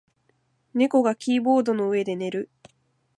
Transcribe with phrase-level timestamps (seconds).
[0.73, 2.49] 猫がキーボードの上で寝る。